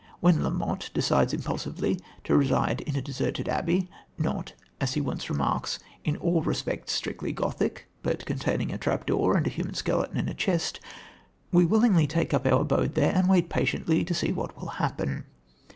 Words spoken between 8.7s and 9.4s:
a trap door